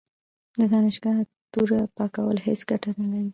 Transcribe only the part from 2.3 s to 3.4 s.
هیڅ ګټه نه لري.